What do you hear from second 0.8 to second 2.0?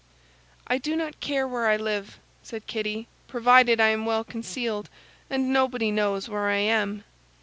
not care where I